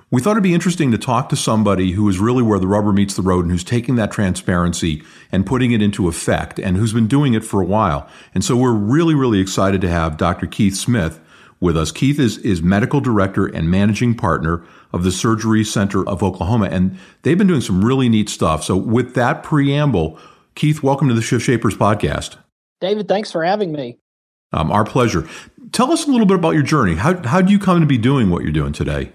[0.09, 2.93] We thought it'd be interesting to talk to somebody who is really where the rubber
[2.93, 6.93] meets the road and who's taking that transparency and putting it into effect and who's
[6.93, 8.09] been doing it for a while.
[8.33, 10.47] And so we're really, really excited to have Dr.
[10.47, 11.19] Keith Smith
[11.59, 11.91] with us.
[11.91, 16.97] Keith is, is medical director and managing partner of the Surgery Center of Oklahoma, and
[17.23, 18.63] they've been doing some really neat stuff.
[18.63, 20.21] So, with that preamble,
[20.55, 22.37] Keith, welcome to the Shift Shapers podcast.
[22.81, 23.99] David, thanks for having me.
[24.53, 25.29] Um, our pleasure.
[25.73, 26.95] Tell us a little bit about your journey.
[26.95, 29.13] How how do you come to be doing what you're doing today?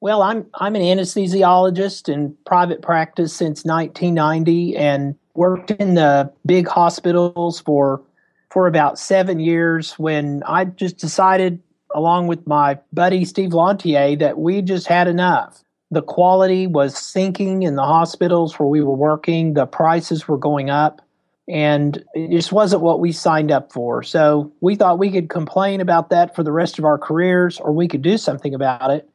[0.00, 6.66] Well, I'm I'm an anesthesiologist in private practice since 1990, and worked in the big
[6.66, 8.02] hospitals for
[8.50, 11.62] for about seven years when I just decided,
[11.94, 15.62] along with my buddy Steve Lantier, that we just had enough.
[15.90, 20.70] The quality was sinking in the hospitals where we were working, the prices were going
[20.70, 21.02] up,
[21.46, 24.02] and it just wasn't what we signed up for.
[24.02, 27.72] So we thought we could complain about that for the rest of our careers, or
[27.72, 29.09] we could do something about it.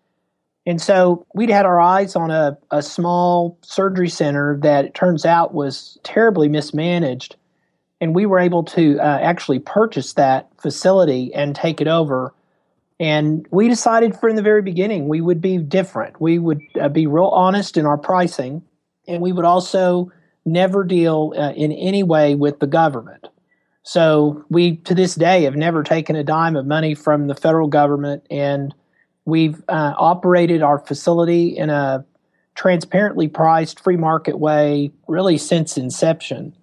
[0.66, 5.26] And so we'd had our eyes on a, a small surgery center that it turns
[5.26, 7.36] out was terribly mismanaged
[8.02, 12.34] and we were able to uh, actually purchase that facility and take it over.
[13.00, 16.20] And we decided from the very beginning we would be different.
[16.20, 18.62] We would uh, be real honest in our pricing,
[19.08, 20.12] and we would also
[20.46, 23.28] never deal uh, in any way with the government.
[23.84, 27.68] So we, to this day, have never taken a dime of money from the federal
[27.68, 28.74] government, and
[29.26, 32.06] we've uh, operated our facility in a
[32.56, 36.56] transparently priced free market way really since inception.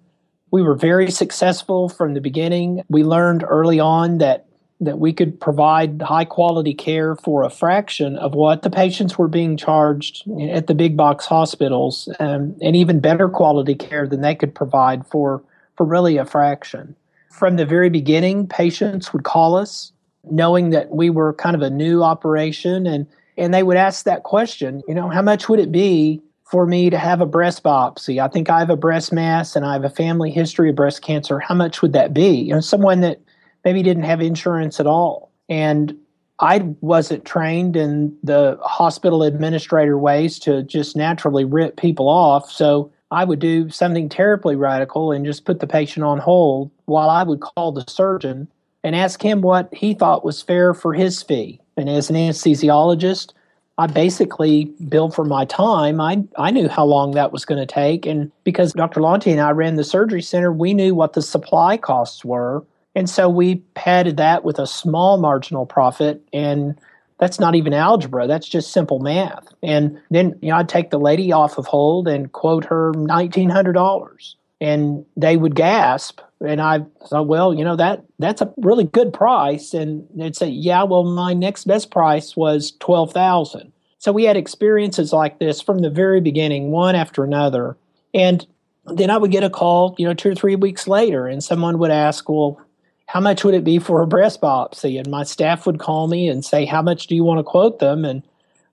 [0.51, 2.83] We were very successful from the beginning.
[2.89, 4.45] We learned early on that
[4.79, 9.29] that we could provide high quality care for a fraction of what the patients were
[9.29, 14.35] being charged at the big box hospitals, um, and even better quality care than they
[14.35, 15.41] could provide for
[15.77, 16.95] for really a fraction.
[17.31, 19.92] From the very beginning, patients would call us
[20.29, 24.21] knowing that we were kind of a new operation and and they would ask that
[24.21, 26.21] question, you know, how much would it be
[26.53, 28.21] for me to have a breast biopsy.
[28.23, 31.01] I think I have a breast mass and I have a family history of breast
[31.01, 31.39] cancer.
[31.39, 32.27] How much would that be?
[32.27, 33.19] You know, someone that
[33.65, 35.31] maybe didn't have insurance at all.
[35.49, 35.97] And
[36.39, 42.51] I wasn't trained in the hospital administrator ways to just naturally rip people off.
[42.51, 47.09] So I would do something terribly radical and just put the patient on hold while
[47.09, 48.47] I would call the surgeon
[48.83, 51.59] and ask him what he thought was fair for his fee.
[51.77, 53.31] And as an anesthesiologist,
[53.77, 55.99] I basically billed for my time.
[55.99, 58.05] I, I knew how long that was going to take.
[58.05, 59.01] And because Dr.
[59.01, 62.63] Lantier and I ran the surgery center, we knew what the supply costs were.
[62.93, 66.21] And so we padded that with a small marginal profit.
[66.31, 66.79] And
[67.17, 69.47] that's not even algebra, that's just simple math.
[69.63, 74.35] And then you know, I'd take the lady off of hold and quote her $1,900.
[74.61, 79.13] And they would gasp and I thought, well, you know that that's a really good
[79.13, 83.71] price, and they'd say, yeah, well, my next best price was twelve thousand.
[83.99, 87.77] So we had experiences like this from the very beginning, one after another,
[88.13, 88.45] and
[88.85, 91.79] then I would get a call, you know, two or three weeks later, and someone
[91.79, 92.59] would ask, well,
[93.05, 94.97] how much would it be for a breast biopsy?
[94.99, 97.79] And my staff would call me and say, how much do you want to quote
[97.79, 98.03] them?
[98.03, 98.23] And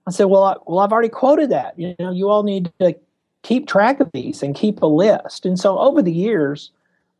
[0.07, 1.79] I said, well, I, well, I've already quoted that.
[1.79, 2.95] You know, you all need to
[3.43, 5.45] keep track of these and keep a list.
[5.45, 6.71] And so over the years,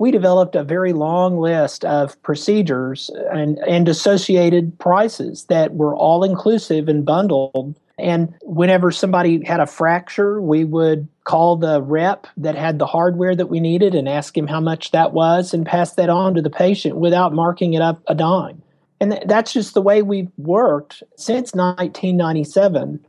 [0.01, 6.23] we developed a very long list of procedures and, and associated prices that were all
[6.23, 7.79] inclusive and bundled.
[7.99, 13.35] And whenever somebody had a fracture, we would call the rep that had the hardware
[13.35, 16.41] that we needed and ask him how much that was and pass that on to
[16.41, 18.59] the patient without marking it up a dime.
[18.99, 23.05] And that's just the way we've worked since 1997.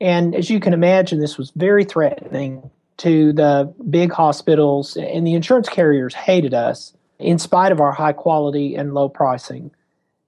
[0.00, 2.68] And as you can imagine, this was very threatening
[3.02, 8.12] to the big hospitals, and the insurance carriers hated us in spite of our high
[8.12, 9.72] quality and low pricing.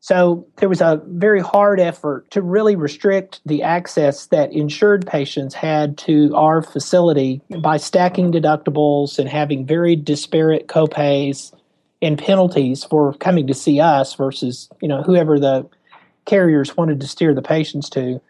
[0.01, 5.55] So there was a very hard effort to really restrict the access that insured patients
[5.55, 11.55] had to our facility by stacking deductibles and having very disparate copays
[12.03, 15.67] and penalties for coming to see us versus you know whoever the
[16.27, 18.21] carriers wanted to steer the patients to.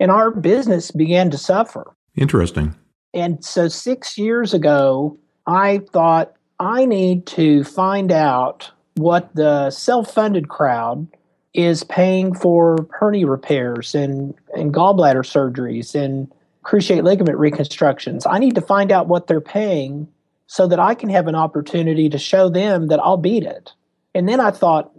[0.00, 1.94] And our business began to suffer.
[2.16, 2.74] Interesting
[3.14, 5.16] and so 6 years ago
[5.46, 11.06] i thought i need to find out what the self-funded crowd
[11.54, 16.30] is paying for hernia repairs and, and gallbladder surgeries and
[16.64, 18.26] cruciate ligament reconstructions.
[18.26, 20.08] I need to find out what they're paying
[20.46, 23.72] so that I can have an opportunity to show them that I'll beat it.
[24.14, 24.92] And then I thought,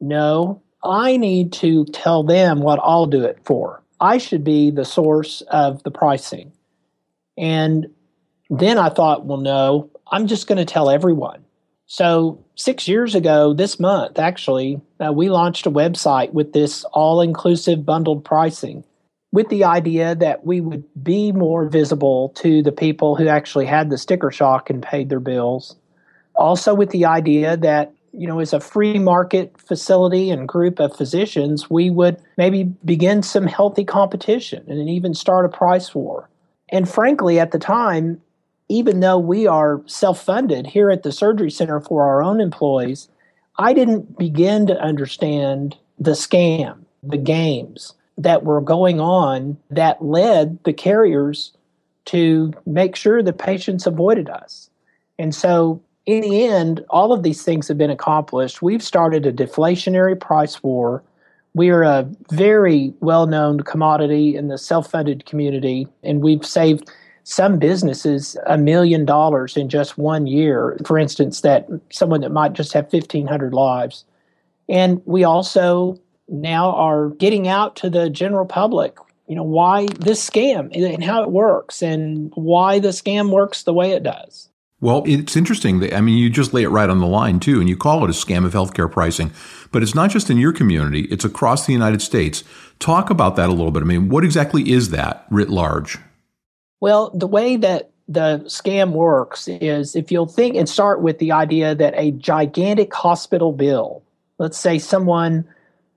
[0.00, 3.82] no, I need to tell them what I'll do it for.
[4.00, 6.52] I should be the source of the pricing.
[7.40, 7.86] And
[8.50, 11.42] then I thought, well, no, I'm just going to tell everyone.
[11.86, 17.20] So, six years ago, this month, actually, uh, we launched a website with this all
[17.20, 18.84] inclusive bundled pricing
[19.32, 23.90] with the idea that we would be more visible to the people who actually had
[23.90, 25.76] the sticker shock and paid their bills.
[26.34, 30.96] Also, with the idea that, you know, as a free market facility and group of
[30.96, 36.28] physicians, we would maybe begin some healthy competition and even start a price war.
[36.70, 38.20] And frankly, at the time,
[38.68, 43.08] even though we are self funded here at the Surgery Center for our own employees,
[43.58, 50.62] I didn't begin to understand the scam, the games that were going on that led
[50.64, 51.52] the carriers
[52.06, 54.70] to make sure the patients avoided us.
[55.18, 58.62] And so, in the end, all of these things have been accomplished.
[58.62, 61.02] We've started a deflationary price war.
[61.54, 66.90] We are a very well known commodity in the self funded community, and we've saved
[67.24, 70.78] some businesses a million dollars in just one year.
[70.86, 74.04] For instance, that someone that might just have 1,500 lives.
[74.68, 75.98] And we also
[76.28, 81.22] now are getting out to the general public you know why this scam and how
[81.22, 84.50] it works and why the scam works the way it does
[84.80, 85.80] well, it's interesting.
[85.80, 88.02] That, I mean, you just lay it right on the line too, and you call
[88.02, 89.30] it a scam of healthcare pricing.
[89.72, 92.44] But it's not just in your community; it's across the United States.
[92.78, 93.82] Talk about that a little bit.
[93.82, 95.98] I mean, what exactly is that writ large?
[96.80, 101.30] Well, the way that the scam works is if you'll think and start with the
[101.30, 104.02] idea that a gigantic hospital bill,
[104.38, 105.46] let's say someone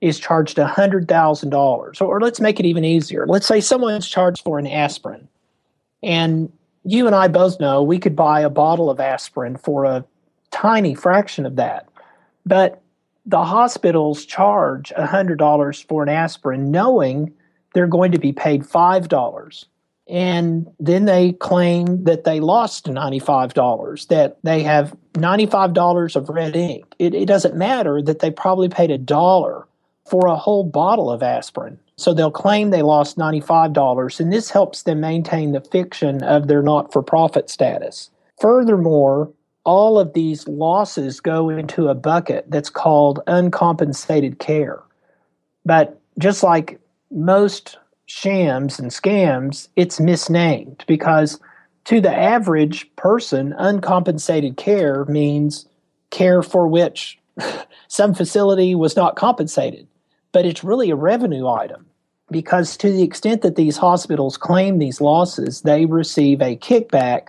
[0.04, 2.02] is charged $100,000.
[2.02, 3.25] Or let's make it even easier.
[3.25, 5.30] Let's say someone's charged for an aspirin.
[6.04, 6.52] And
[6.84, 10.04] you and I both know we could buy a bottle of aspirin for a
[10.52, 11.88] tiny fraction of that.
[12.46, 12.82] But
[13.25, 17.34] the hospitals charge $100 for an aspirin knowing
[17.74, 19.66] they're going to be paid $5.
[20.08, 26.86] And then they claim that they lost $95, that they have $95 of red ink.
[27.00, 29.65] It, it doesn't matter that they probably paid a dollar
[30.06, 31.80] for a whole bottle of aspirin.
[31.96, 36.62] So they'll claim they lost $95, and this helps them maintain the fiction of their
[36.62, 38.10] not for profit status.
[38.42, 39.32] Furthermore,
[39.63, 44.82] all of these losses go into a bucket that's called uncompensated care.
[45.65, 46.79] But just like
[47.12, 51.39] most shams and scams, it's misnamed because
[51.86, 55.65] to the average person, uncompensated care means
[56.10, 57.17] care for which
[57.88, 59.88] some facility was not compensated
[60.34, 61.86] but it's really a revenue item
[62.29, 67.27] because to the extent that these hospitals claim these losses, they receive a kickback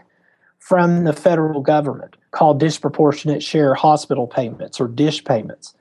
[0.65, 5.75] from the federal government called disproportionate share hospital payments or dish payments.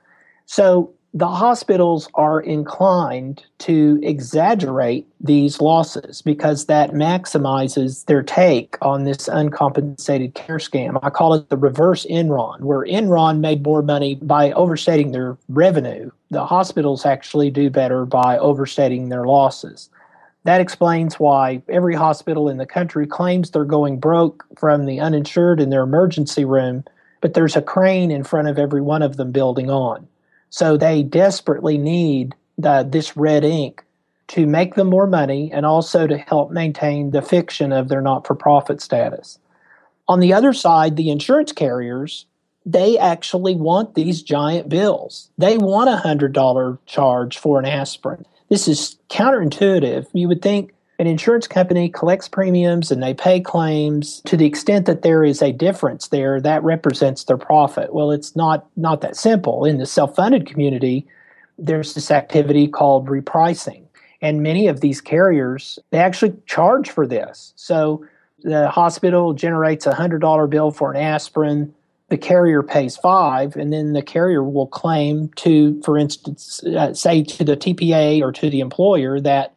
[0.44, 9.04] So the hospitals are inclined to exaggerate these losses because that maximizes their take on
[9.04, 10.98] this uncompensated care scam.
[11.02, 16.10] I call it the reverse Enron, where Enron made more money by overstating their revenue.
[16.30, 19.88] The hospitals actually do better by overstating their losses.
[20.44, 25.60] That explains why every hospital in the country claims they're going broke from the uninsured
[25.60, 26.84] in their emergency room,
[27.20, 30.06] but there's a crane in front of every one of them building on.
[30.50, 33.82] So they desperately need the, this red ink
[34.28, 38.26] to make them more money and also to help maintain the fiction of their not
[38.26, 39.38] for profit status.
[40.08, 42.26] On the other side, the insurance carriers,
[42.66, 45.30] they actually want these giant bills.
[45.38, 48.26] They want a $100 charge for an aspirin.
[48.48, 50.06] This is counterintuitive.
[50.12, 54.20] You would think an insurance company collects premiums and they pay claims.
[54.26, 57.92] To the extent that there is a difference there that represents their profit.
[57.92, 59.64] Well it's not not that simple.
[59.64, 61.06] In the self-funded community
[61.58, 63.82] there's this activity called repricing.
[64.20, 67.52] And many of these carriers they actually charge for this.
[67.56, 68.06] So
[68.42, 71.74] the hospital generates a hundred dollar bill for an aspirin
[72.08, 77.22] the carrier pays five and then the carrier will claim to for instance uh, say
[77.22, 79.54] to the tpa or to the employer that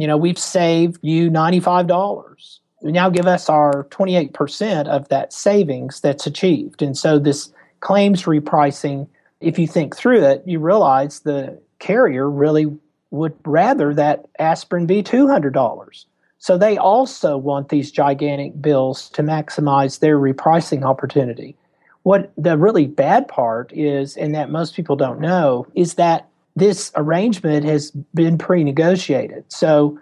[0.00, 2.58] you know, we've saved you $95.
[2.82, 6.80] Now give us our 28% of that savings that's achieved.
[6.80, 9.08] And so this claims repricing,
[9.40, 12.66] if you think through it, you realize the carrier really
[13.10, 16.04] would rather that aspirin be $200.
[16.38, 21.56] So they also want these gigantic bills to maximize their repricing opportunity.
[22.02, 26.92] What the really bad part is, and that most people don't know, is that this
[26.96, 29.44] arrangement has been pre negotiated.
[29.48, 29.98] So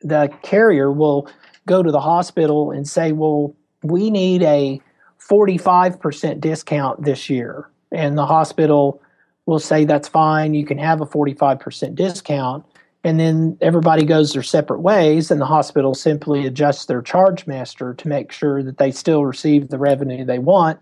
[0.00, 1.28] the carrier will
[1.66, 4.80] go to the hospital and say, well, we need a
[5.28, 7.68] 45% discount this year.
[7.92, 9.00] And the hospital
[9.46, 12.64] will say, that's fine, you can have a 45% discount.
[13.04, 17.94] And then everybody goes their separate ways, and the hospital simply adjusts their charge master
[17.94, 20.78] to make sure that they still receive the revenue they want.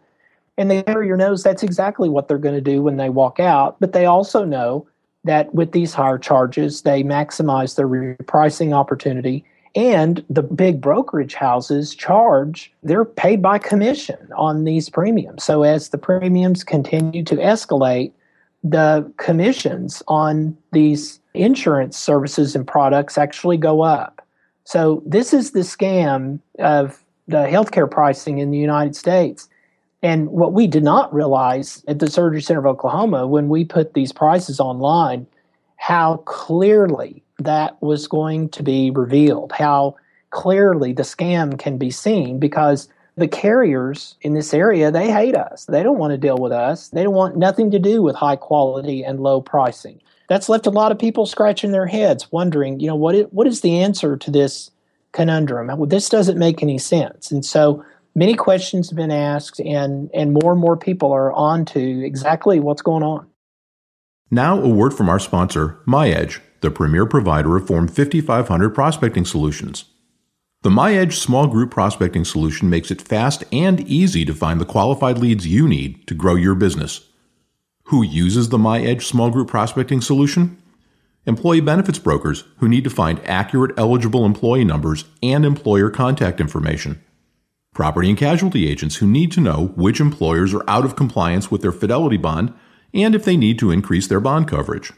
[0.59, 3.81] And the carrier knows that's exactly what they're going to do when they walk out,
[3.81, 4.87] but they also know
[5.25, 9.45] that with these higher charges, they maximize their repricing opportunity.
[9.75, 15.45] And the big brokerage houses charge, they're paid by commission on these premiums.
[15.45, 18.13] So as the premiums continue to escalate,
[18.65, 24.27] the commissions on these insurance services and products actually go up.
[24.65, 29.49] So this is the scam of the healthcare pricing in the United States.
[30.03, 33.95] And what we did not realize at the Surgery Center of Oklahoma when we put
[33.95, 35.27] these prices online,
[35.77, 39.97] how clearly that was going to be revealed, how
[40.31, 45.67] clearly the scam can be seen because the carriers in this area they hate us.
[45.67, 46.89] They don't want to deal with us.
[46.89, 50.01] They don't want nothing to do with high quality and low pricing.
[50.29, 53.47] That's left a lot of people scratching their heads wondering you know what is, what
[53.47, 54.71] is the answer to this
[55.13, 55.89] conundrum?
[55.89, 57.31] This doesn't make any sense.
[57.31, 61.65] And so many questions have been asked and and more and more people are on
[61.67, 63.27] to exactly what's going on.
[64.31, 69.87] Now a word from our sponsor myedge the premier provider of form 5500 prospecting solutions.
[70.63, 75.17] The myedge small group prospecting solution makes it fast and easy to find the qualified
[75.17, 77.09] leads you need to grow your business.
[77.85, 80.63] Who uses the myedge small group prospecting solution?
[81.25, 87.03] Employee benefits brokers who need to find accurate eligible employee numbers and employer contact information
[87.73, 91.63] property and casualty agents who need to know which employers are out of compliance with
[91.63, 92.53] their fidelity bond
[92.93, 94.93] and if they need to increase their bond coverage,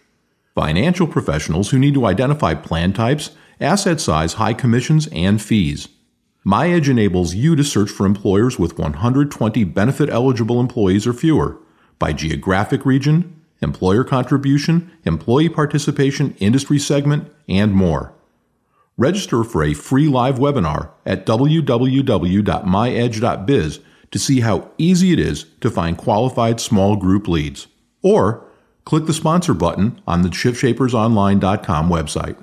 [0.55, 5.89] financial professionals who need to identify plan types, asset size, high commissions, and fees.
[6.47, 11.59] MyEdge enables you to search for employers with 120 benefit eligible employees or fewer
[11.99, 18.13] by geographic region, employer contribution, employee participation, industry segment, and more.
[19.03, 23.81] Register for a free live webinar at www.myedge.biz
[24.13, 27.67] to see how easy it is to find qualified small group leads.
[28.01, 28.47] Or
[28.85, 32.37] click the sponsor button on the shiftshapersonline.com website.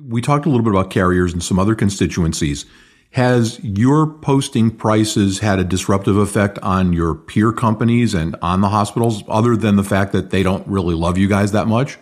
[0.00, 2.64] We talked a little bit about carriers and some other constituencies.
[3.10, 8.68] Has your posting prices had a disruptive effect on your peer companies and on the
[8.68, 11.98] hospitals, other than the fact that they don't really love you guys that much?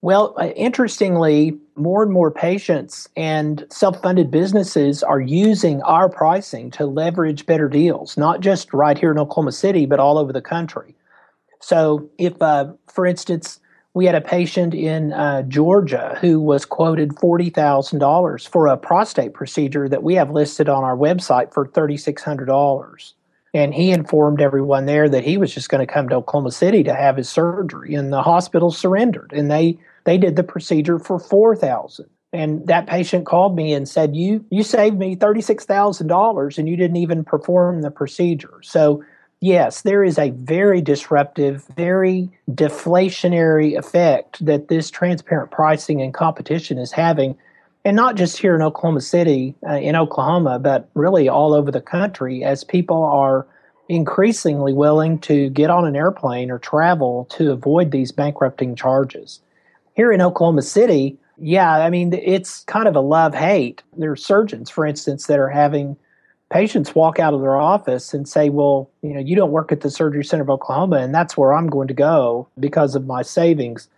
[0.00, 6.70] Well, uh, interestingly, more and more patients and self funded businesses are using our pricing
[6.72, 10.42] to leverage better deals, not just right here in Oklahoma City, but all over the
[10.42, 10.94] country.
[11.60, 13.60] So, if, uh, for instance,
[13.94, 19.88] we had a patient in uh, Georgia who was quoted $40,000 for a prostate procedure
[19.88, 23.12] that we have listed on our website for $3,600.
[23.54, 26.84] And he informed everyone there that he was just going to come to Oklahoma City
[26.84, 29.78] to have his surgery, and the hospital surrendered, and they
[30.08, 32.06] they did the procedure for four thousand.
[32.32, 36.56] And that patient called me and said, "You you saved me thirty six thousand dollars,
[36.56, 39.04] and you didn't even perform the procedure." So
[39.40, 46.78] yes, there is a very disruptive, very deflationary effect that this transparent pricing and competition
[46.78, 47.36] is having
[47.84, 51.80] and not just here in Oklahoma City, uh, in Oklahoma, but really all over the
[51.80, 53.46] country as people are
[53.88, 59.40] increasingly willing to get on an airplane or travel to avoid these bankrupting charges.
[59.98, 63.82] Here in Oklahoma City, Yeah, I mean, it's kind of a love hate.
[63.96, 65.96] There are surgeons, for instance, that are having
[66.50, 69.80] patients walk out of their office and say, Well, you know, you don't work at
[69.80, 73.22] the Surgery Center of Oklahoma, and that's where I'm going to go because of my
[73.22, 73.88] savings.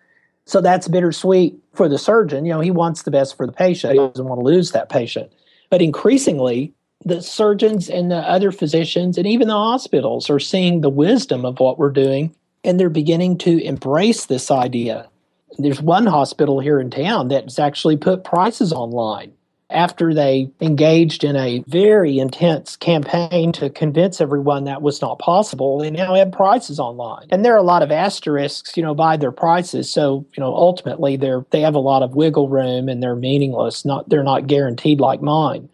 [0.46, 2.46] So that's bittersweet for the surgeon.
[2.46, 4.88] You know, he wants the best for the patient, he doesn't want to lose that
[4.88, 5.30] patient.
[5.68, 6.72] But increasingly,
[7.04, 11.60] the surgeons and the other physicians and even the hospitals are seeing the wisdom of
[11.60, 15.09] what we're doing and they're beginning to embrace this idea.
[15.58, 19.32] There's one hospital here in town that's actually put prices online
[19.70, 25.78] after they engaged in a very intense campaign to convince everyone that was not possible,
[25.78, 27.26] they now have prices online.
[27.30, 29.90] And there are a lot of asterisks, you know, by their prices.
[29.90, 33.84] So, you know, ultimately they're they have a lot of wiggle room and they're meaningless.
[33.84, 35.68] Not they're not guaranteed like mine.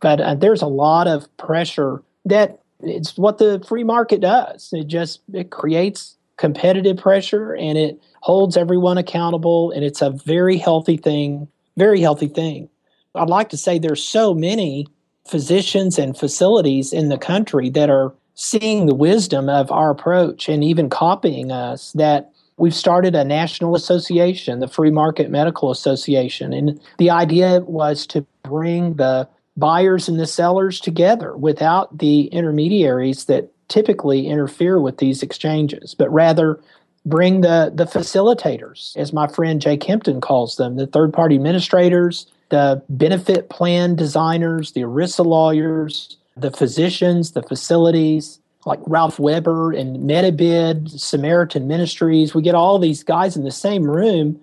[0.00, 4.70] But uh, there's a lot of pressure that it's what the free market does.
[4.72, 10.56] It just it creates competitive pressure and it holds everyone accountable and it's a very
[10.56, 12.68] healthy thing, very healthy thing.
[13.14, 14.86] I'd like to say there's so many
[15.28, 20.64] physicians and facilities in the country that are seeing the wisdom of our approach and
[20.64, 26.54] even copying us that we've started a national association, the Free Market Medical Association.
[26.54, 29.28] And the idea was to bring the
[29.58, 36.12] buyers and the sellers together without the intermediaries that typically interfere with these exchanges, but
[36.12, 36.60] rather
[37.06, 42.26] bring the, the facilitators, as my friend Jay Kempton calls them, the third party administrators,
[42.50, 49.98] the benefit plan designers, the ERISA lawyers, the physicians, the facilities, like Ralph Weber and
[49.98, 52.34] Medibid, Samaritan Ministries.
[52.34, 54.38] We get all these guys in the same room,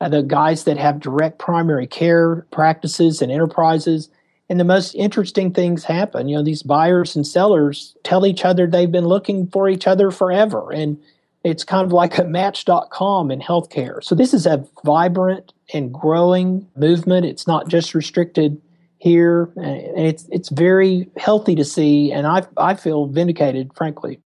[0.00, 4.10] uh, the guys that have direct primary care practices and enterprises.
[4.52, 6.28] And the most interesting things happen.
[6.28, 10.10] You know, these buyers and sellers tell each other they've been looking for each other
[10.10, 10.70] forever.
[10.70, 11.00] And
[11.42, 14.04] it's kind of like a match.com in healthcare.
[14.04, 17.24] So this is a vibrant and growing movement.
[17.24, 18.60] It's not just restricted
[18.98, 19.50] here.
[19.56, 24.20] And it's it's very healthy to see, and I I feel vindicated, frankly.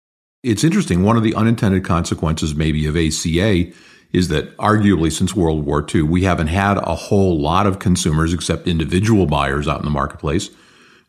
[0.45, 1.03] It's interesting.
[1.03, 3.73] One of the unintended consequences, maybe, of ACA
[4.13, 8.33] is that arguably since World War II, we haven't had a whole lot of consumers
[8.33, 10.51] except individual buyers out in the marketplace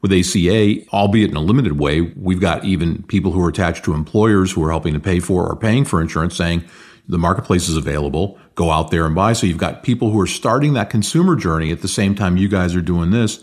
[0.03, 3.93] with ACA, albeit in a limited way, we've got even people who are attached to
[3.93, 6.65] employers who are helping to pay for or paying for insurance saying
[7.07, 8.37] the marketplace is available.
[8.53, 9.31] Go out there and buy.
[9.31, 12.49] So you've got people who are starting that consumer journey at the same time you
[12.49, 13.41] guys are doing this.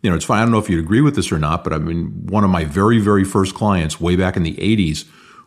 [0.00, 0.38] You know, it's fine.
[0.38, 2.50] I don't know if you'd agree with this or not, but I mean, one of
[2.50, 5.06] my very, very first clients way back in the 80s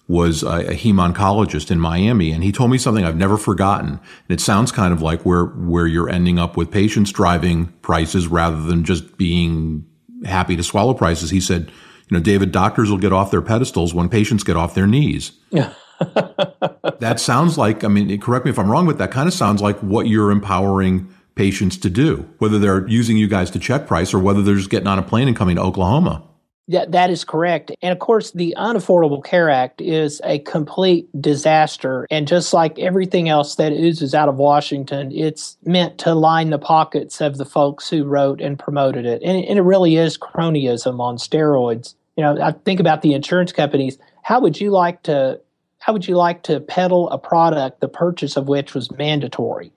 [0.10, 3.92] was a, a hemoncologist in Miami, and he told me something I've never forgotten.
[3.92, 8.28] And it sounds kind of like where where you're ending up with patients driving prices
[8.28, 9.86] rather than just being
[10.26, 11.30] happy to swallow prices.
[11.30, 11.72] He said,
[12.10, 15.32] you know, David, doctors will get off their pedestals when patients get off their knees.
[15.52, 15.74] Yeah.
[16.00, 19.62] that sounds like, I mean, correct me if I'm wrong, but that kind of sounds
[19.62, 24.14] like what you're empowering patients to do, whether they're using you guys to check price
[24.14, 26.24] or whether they're just getting on a plane and coming to Oklahoma.
[26.72, 27.72] Yeah, that is correct.
[27.82, 32.06] And of course, the Unaffordable Care Act is a complete disaster.
[32.12, 36.60] And just like everything else that oozes out of Washington, it's meant to line the
[36.60, 39.24] pockets of the folks who wrote and promoted it.
[39.24, 41.96] And, and it really is cronyism on steroids.
[42.16, 43.98] You know, I think about the insurance companies.
[44.22, 45.42] How would you like to
[45.80, 49.72] how would you like to peddle a product the purchase of which was mandatory?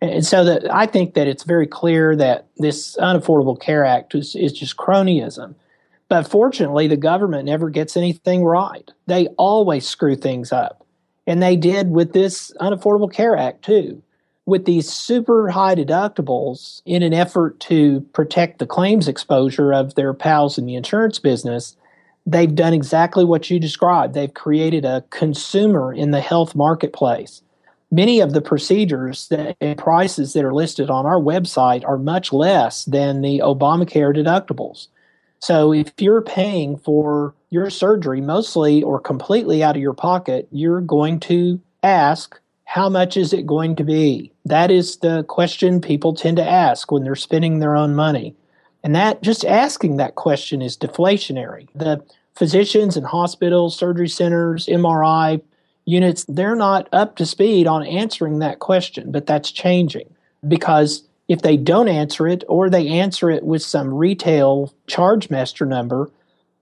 [0.00, 4.34] And so that I think that it's very clear that this Unaffordable Care Act is,
[4.34, 5.54] is just cronyism.
[6.08, 8.90] But fortunately, the government never gets anything right.
[9.06, 10.86] They always screw things up.
[11.26, 14.02] And they did with this Unaffordable Care Act, too.
[14.46, 20.14] With these super high deductibles in an effort to protect the claims exposure of their
[20.14, 21.76] pals in the insurance business,
[22.24, 24.14] they've done exactly what you described.
[24.14, 27.42] They've created a consumer in the health marketplace.
[27.90, 32.86] Many of the procedures and prices that are listed on our website are much less
[32.86, 34.88] than the Obamacare deductibles.
[35.40, 40.80] So if you're paying for your surgery mostly or completely out of your pocket, you're
[40.80, 44.32] going to ask, how much is it going to be?
[44.44, 48.34] That is the question people tend to ask when they're spending their own money.
[48.84, 51.68] And that just asking that question is deflationary.
[51.74, 55.40] The physicians and hospitals, surgery centers, MRI
[55.84, 60.14] units, they're not up to speed on answering that question, but that's changing
[60.46, 65.66] because if they don't answer it or they answer it with some retail charge master
[65.66, 66.10] number,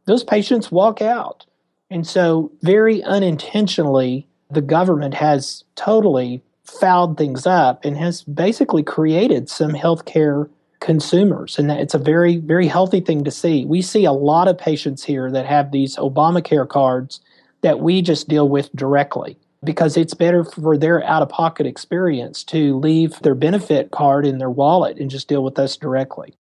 [0.06, 1.46] those patients walk out.
[1.88, 9.48] And so, very unintentionally, the government has totally fouled things up and has basically created
[9.48, 10.48] some healthcare
[10.80, 11.58] consumers.
[11.58, 13.64] And it's a very, very healthy thing to see.
[13.64, 17.20] We see a lot of patients here that have these Obamacare cards
[17.62, 19.38] that we just deal with directly.
[19.64, 24.38] Because it's better for their out of pocket experience to leave their benefit card in
[24.38, 26.34] their wallet and just deal with us directly.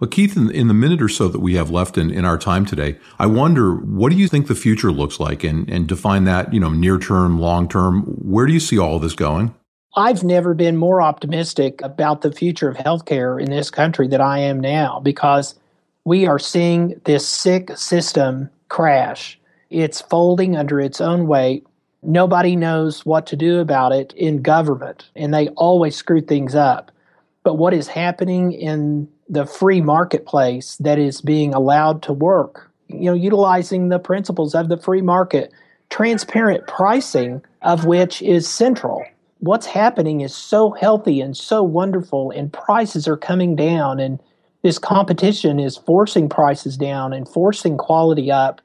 [0.00, 2.36] But Keith, in, in, the minute or so that we have left in, in our
[2.36, 6.24] time today, I wonder what do you think the future looks like, and and define
[6.24, 8.02] that you know near term, long term.
[8.02, 9.54] Where do you see all of this going?
[9.96, 14.40] I've never been more optimistic about the future of healthcare in this country than I
[14.40, 15.54] am now because
[16.04, 19.38] we are seeing this sick system crash.
[19.70, 21.66] It's folding under its own weight.
[22.04, 26.90] Nobody knows what to do about it in government, and they always screw things up.
[27.42, 33.06] But what is happening in the free marketplace that is being allowed to work, you
[33.06, 35.50] know, utilizing the principles of the free market,
[35.88, 39.04] transparent pricing of which is central.
[39.38, 44.20] What's happening is so healthy and so wonderful, and prices are coming down, and
[44.62, 48.60] this competition is forcing prices down and forcing quality up.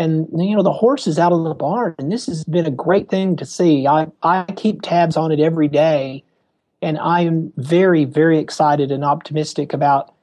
[0.00, 2.70] And you know the horse is out of the barn, and this has been a
[2.72, 3.86] great thing to see.
[3.86, 6.24] I, I keep tabs on it every day
[6.82, 10.14] and I am very, very excited and optimistic about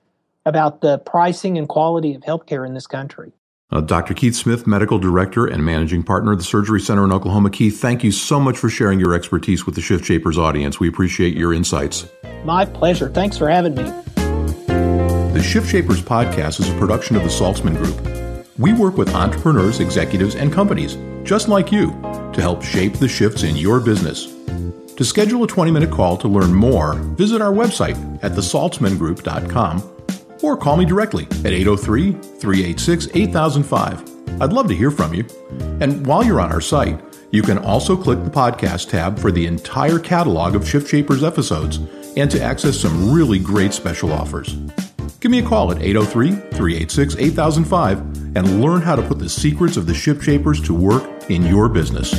[0.46, 3.34] about the pricing and quality of healthcare in this country.
[3.70, 4.14] Uh, Dr.
[4.14, 7.50] Keith Smith, Medical Director and Managing Partner of the Surgery Center in Oklahoma.
[7.50, 10.80] Keith, thank you so much for sharing your expertise with the Shift Shapers audience.
[10.80, 12.08] We appreciate your insights.
[12.46, 13.10] My pleasure.
[13.10, 13.84] Thanks for having me.
[15.34, 18.27] The Shift Shapers podcast is a production of the Saltzman Group.
[18.58, 21.92] We work with entrepreneurs, executives, and companies just like you
[22.34, 24.34] to help shape the shifts in your business.
[24.96, 29.84] To schedule a 20 minute call to learn more, visit our website at thesaltzmangroup.com
[30.42, 34.42] or call me directly at 803 386 8005.
[34.42, 35.26] I'd love to hear from you.
[35.80, 37.00] And while you're on our site,
[37.32, 41.78] you can also click the podcast tab for the entire catalog of Shift Shapers episodes
[42.16, 44.56] and to access some really great special offers.
[45.20, 48.00] Give me a call at 803 386 8005
[48.36, 51.70] and learn how to put the secrets of the Shift Shapers to work in your
[51.70, 52.14] business.